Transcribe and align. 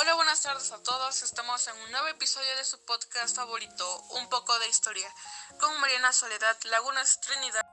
Hola, 0.00 0.14
buenas 0.14 0.42
tardes 0.42 0.70
a 0.70 0.80
todos. 0.80 1.22
Estamos 1.24 1.66
en 1.66 1.76
un 1.76 1.90
nuevo 1.90 2.06
episodio 2.06 2.54
de 2.56 2.64
su 2.64 2.78
podcast 2.84 3.34
favorito, 3.34 4.00
Un 4.10 4.28
poco 4.28 4.56
de 4.60 4.68
historia, 4.68 5.12
con 5.58 5.80
Mariana 5.80 6.12
Soledad 6.12 6.56
Lagunas 6.70 7.20
Trinidad 7.20 7.66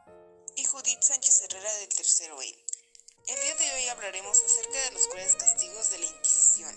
y 0.55 0.65
Judith 0.65 1.03
Sánchez 1.03 1.41
Herrera 1.43 1.71
del 1.75 1.89
Tercero 1.89 2.41
E. 2.41 2.65
El 3.27 3.41
día 3.41 3.55
de 3.57 3.71
hoy 3.73 3.89
hablaremos 3.89 4.41
acerca 4.41 4.86
de 4.86 4.91
los 4.93 5.07
crueles 5.07 5.36
castigos 5.36 5.91
de 5.91 6.00
la 6.00 6.05
Inquisición. 6.07 6.75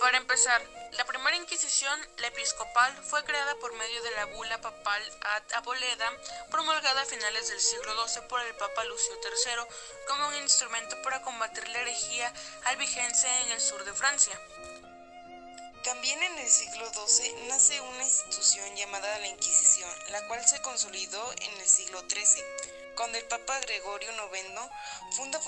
Para 0.00 0.18
empezar, 0.18 0.60
la 0.98 1.04
primera 1.04 1.36
Inquisición, 1.36 1.96
la 2.18 2.26
episcopal, 2.26 2.92
fue 3.04 3.22
creada 3.24 3.54
por 3.60 3.72
medio 3.74 4.02
de 4.02 4.10
la 4.10 4.24
bula 4.24 4.60
papal 4.60 5.02
ad 5.20 5.42
aboleda, 5.54 6.12
promulgada 6.50 7.02
a 7.02 7.04
finales 7.04 7.48
del 7.48 7.60
siglo 7.60 8.08
XII 8.08 8.22
por 8.22 8.40
el 8.40 8.52
Papa 8.56 8.84
Lucio 8.84 9.14
III 9.14 9.62
como 10.08 10.26
un 10.26 10.34
instrumento 10.42 11.00
para 11.02 11.22
combatir 11.22 11.68
la 11.68 11.82
herejía 11.82 12.32
albigense 12.64 13.28
en 13.42 13.52
el 13.52 13.60
sur 13.60 13.84
de 13.84 13.92
Francia. 13.92 14.40
También 15.84 16.20
en 16.20 16.38
el 16.38 16.48
siglo 16.48 16.90
XII 16.92 17.46
nace 17.46 17.80
una 17.80 18.02
institución 18.02 18.74
llamada 18.74 19.20
la 19.20 19.28
Inquisición, 19.28 19.90
la 20.10 20.26
cual 20.26 20.44
se 20.48 20.60
consolidó 20.62 21.32
en 21.40 21.60
el 21.60 21.68
siglo 21.68 22.02
XIII 22.08 22.77
cuando 22.98 23.16
el 23.16 23.24
Papa 23.26 23.60
Gregorio 23.60 24.10
IX 24.10 24.60
funda 25.12 25.40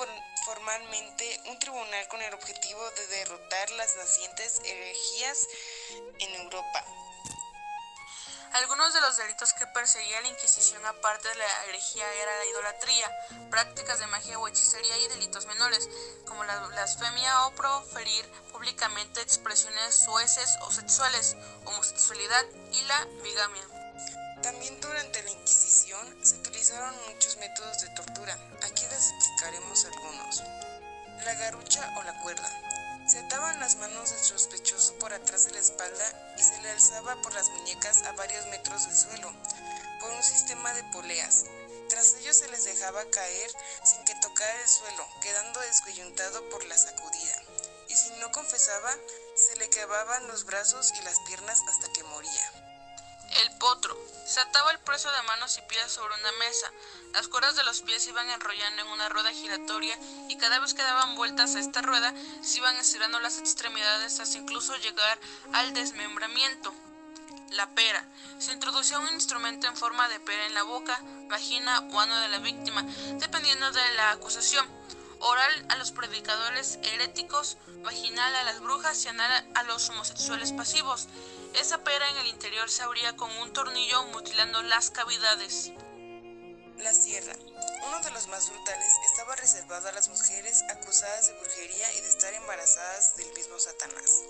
formalmente 0.45 1.41
un 1.47 1.59
tribunal 1.59 2.07
con 2.07 2.23
el 2.23 2.33
objetivo 2.33 2.81
de 2.93 3.07
derrotar 3.09 3.71
las 3.73 3.97
nacientes 3.97 4.61
herejías 4.65 5.49
en 6.21 6.35
Europa. 6.43 6.85
Algunos 8.53 8.95
de 8.95 9.01
los 9.01 9.17
delitos 9.17 9.53
que 9.53 9.67
perseguía 9.67 10.21
la 10.21 10.29
Inquisición 10.29 10.87
aparte 10.87 11.29
de 11.29 11.35
la 11.35 11.65
herejía 11.65 12.15
era 12.15 12.39
la 12.39 12.47
idolatría, 12.47 13.11
prácticas 13.51 13.99
de 13.99 14.07
magia 14.07 14.39
o 14.39 14.47
hechicería 14.47 14.97
y 14.99 15.09
delitos 15.09 15.47
menores, 15.47 15.89
como 16.27 16.45
la 16.45 16.57
blasfemia 16.69 17.47
o 17.47 17.55
proferir 17.57 18.31
públicamente 18.53 19.23
expresiones 19.23 19.97
sueces 19.97 20.57
o 20.63 20.71
sexuales, 20.71 21.37
homosexualidad 21.65 22.45
y 22.73 22.83
la 22.83 23.05
bigamia. 23.25 23.65
También 24.41 24.81
muchos 27.09 27.37
métodos 27.39 27.81
de 27.83 27.89
tortura. 27.91 28.37
Aquí 28.63 28.85
les 28.91 29.11
explicaremos 29.11 29.85
algunos. 29.85 30.43
La 31.25 31.35
garucha 31.35 31.95
o 31.99 32.03
la 32.03 32.21
cuerda. 32.23 33.07
Se 33.07 33.19
ataban 33.19 33.59
las 33.61 33.77
manos 33.77 34.11
del 34.11 34.21
sospechoso 34.21 34.95
por 34.95 35.13
atrás 35.13 35.45
de 35.45 35.53
la 35.53 35.59
espalda 35.59 36.35
y 36.39 36.43
se 36.43 36.61
le 36.63 36.71
alzaba 36.71 37.21
por 37.23 37.35
las 37.35 37.49
muñecas 37.51 38.03
a 38.03 38.13
varios 38.13 38.47
metros 38.47 38.87
del 38.87 38.97
suelo, 38.97 39.33
por 40.01 40.11
un 40.11 40.23
sistema 40.23 40.73
de 40.75 40.85
poleas. 40.93 41.45
Tras 41.89 42.15
ello 42.15 42.33
se 42.33 42.49
les 42.51 42.65
dejaba 42.65 43.05
caer 43.11 43.51
sin 43.83 44.05
que 44.05 44.15
tocara 44.17 44.63
el 44.63 44.69
suelo, 44.69 45.07
quedando 45.21 45.61
descoyuntado 45.61 46.49
por 46.51 46.65
la 46.65 46.79
sacudida. 46.79 47.43
Y 47.89 47.95
si 47.97 48.11
no 48.21 48.31
confesaba, 48.31 48.95
se 49.35 49.57
le 49.57 49.69
quebraban 49.71 50.29
los 50.29 50.45
brazos 50.45 50.93
y 51.01 51.03
las 51.03 51.19
piernas 51.21 51.61
hasta 51.69 51.93
que 51.93 52.05
moría. 52.05 52.70
El 53.31 53.59
potro. 53.59 53.97
Se 54.27 54.41
ataba 54.41 54.71
el 54.73 54.79
preso 54.81 55.11
de 55.11 55.23
manos 55.23 55.59
y 55.59 55.63
pies 55.63 55.91
sobre 55.91 56.15
una 56.15 56.33
mesa. 56.39 56.71
Las 57.13 57.29
cuerdas 57.29 57.57
de 57.57 57.65
los 57.65 57.83
pies 57.83 58.03
se 58.03 58.11
iban 58.11 58.29
enrollando 58.31 58.83
en 58.83 58.89
una 58.89 59.09
rueda 59.09 59.31
giratoria 59.31 59.97
y 60.29 60.37
cada 60.37 60.59
vez 60.59 60.75
que 60.75 60.83
daban 60.83 61.17
vueltas 61.17 61.55
a 61.55 61.61
esta 61.61 61.83
rueda 61.83 62.15
se 62.43 62.59
iban 62.59 62.77
estirando 62.77 63.19
las 63.21 63.39
extremidades 63.39 64.21
hasta 64.21 64.39
incluso 64.39 64.77
llegar 64.77 65.19
al 65.53 65.75
desmembramiento. 65.75 66.73
La 67.51 67.69
pera. 67.71 68.05
Se 68.39 68.53
introducía 68.53 68.99
un 68.99 69.13
instrumento 69.15 69.67
en 69.67 69.77
forma 69.77 70.09
de 70.09 70.21
pera 70.21 70.47
en 70.47 70.55
la 70.55 70.63
boca, 70.63 71.01
vagina 71.29 71.81
o 71.93 72.01
ano 72.01 72.17
de 72.21 72.29
la 72.29 72.39
víctima, 72.39 72.83
dependiendo 73.19 73.71
de 73.73 73.95
la 73.97 74.11
acusación. 74.13 74.67
Oral 75.21 75.67
a 75.69 75.77
los 75.77 75.93
predicadores 75.93 76.79
heréticos, 76.83 77.59
vaginal 77.83 78.35
a 78.37 78.45
las 78.45 78.61
brujas 78.61 79.05
y 79.05 79.09
anal 79.09 79.51
a 79.55 79.63
los 79.65 79.89
homosexuales 79.91 80.53
pasivos. 80.53 81.09
Esa 81.55 81.85
pera 81.85 82.09
en 82.09 82.17
el 82.19 82.29
interior 82.29 82.71
se 82.71 82.83
abría 82.83 83.15
con 83.17 83.31
un 83.39 83.53
tornillo 83.53 84.03
mutilando 84.05 84.63
las 84.63 84.91
cavidades. 84.91 85.73
La 86.79 86.95
sierra. 86.95 87.35
Uno 87.87 88.01
de 88.01 88.11
los 88.13 88.29
más 88.29 88.49
brutales 88.49 88.93
estaba 89.11 89.37
reservado 89.37 89.89
a 89.89 89.93
las 89.93 90.09
mujeres 90.09 90.63
acusadas 90.71 91.27
de 91.29 91.35
brujería 91.35 91.93
y 91.93 92.01
de 92.01 92.09
estar 92.09 92.33
embarazadas 92.33 93.17
del 93.17 93.31
mismo 93.35 93.59
Satanás. 93.59 94.23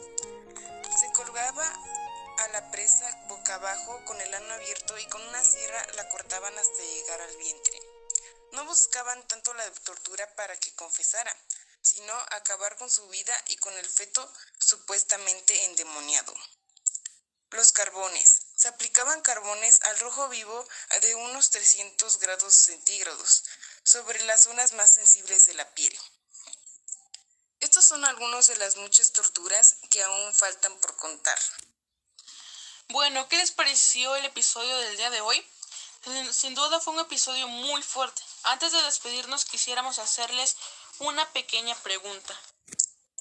Se 0.99 1.13
colgaba 1.13 1.67
a 2.39 2.49
la 2.49 2.71
presa 2.73 3.09
boca 3.29 3.55
abajo 3.55 4.01
con 4.07 4.21
el 4.21 4.35
ano 4.35 4.55
abierto 4.55 4.99
y 4.99 5.07
con 5.07 5.23
una 5.29 5.45
sierra 5.45 5.87
la 5.95 6.09
cortaban 6.09 6.59
hasta 6.59 6.83
llegar 6.83 7.21
al 7.21 7.37
vientre. 7.37 7.70
No 8.61 8.67
buscaban 8.67 9.27
tanto 9.27 9.55
la 9.55 9.73
tortura 9.73 10.35
para 10.35 10.55
que 10.55 10.75
confesara, 10.75 11.35
sino 11.81 12.13
acabar 12.29 12.77
con 12.77 12.91
su 12.91 13.09
vida 13.09 13.35
y 13.47 13.57
con 13.57 13.73
el 13.73 13.89
feto 13.89 14.31
supuestamente 14.59 15.65
endemoniado. 15.65 16.35
Los 17.53 17.73
carbones. 17.73 18.43
Se 18.57 18.69
aplicaban 18.69 19.23
carbones 19.23 19.81
al 19.85 19.99
rojo 20.01 20.29
vivo 20.29 20.69
de 21.01 21.15
unos 21.15 21.49
300 21.49 22.19
grados 22.19 22.53
centígrados 22.53 23.45
sobre 23.83 24.23
las 24.25 24.43
zonas 24.43 24.75
más 24.75 24.91
sensibles 24.91 25.47
de 25.47 25.55
la 25.55 25.67
piel. 25.73 25.99
Estas 27.61 27.87
son 27.87 28.05
algunas 28.05 28.47
de 28.47 28.57
las 28.57 28.77
muchas 28.77 29.13
torturas 29.13 29.77
que 29.89 30.03
aún 30.03 30.35
faltan 30.35 30.79
por 30.81 30.95
contar. 30.99 31.39
Bueno, 32.89 33.27
¿qué 33.31 33.39
les 33.39 33.53
pareció 33.53 34.15
el 34.17 34.27
episodio 34.27 34.77
del 34.81 34.99
día 34.99 35.09
de 35.09 35.23
hoy? 35.23 35.51
Sin 36.31 36.55
duda 36.55 36.79
fue 36.79 36.93
un 36.93 37.01
episodio 37.01 37.49
muy 37.49 37.83
fuerte. 37.83 38.23
Antes 38.45 38.73
de 38.73 38.83
despedirnos 38.83 39.45
quisiéramos 39.45 39.99
hacerles 39.99 40.57
una 40.99 41.31
pequeña 41.33 41.75
pregunta. 41.83 42.39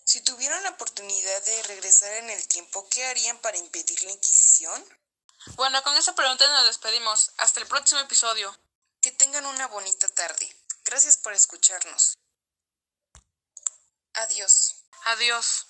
Si 0.03 0.21
tuvieran 0.21 0.63
la 0.63 0.71
oportunidad 0.71 1.43
de 1.43 1.63
regresar 1.63 2.11
en 2.13 2.29
el 2.29 2.47
tiempo, 2.47 2.87
¿qué 2.89 3.05
harían 3.05 3.37
para 3.39 3.57
impedir 3.57 4.01
la 4.03 4.11
Inquisición? 4.11 4.99
Bueno, 5.55 5.81
con 5.83 5.95
esa 5.95 6.15
pregunta 6.15 6.47
nos 6.51 6.65
despedimos. 6.65 7.31
Hasta 7.37 7.59
el 7.59 7.67
próximo 7.67 8.01
episodio. 8.01 8.57
Que 9.01 9.11
tengan 9.11 9.45
una 9.45 9.67
bonita 9.67 10.07
tarde. 10.09 10.53
Gracias 10.83 11.17
por 11.17 11.33
escucharnos. 11.33 12.17
Adiós. 14.13 14.75
Adiós. 15.05 15.68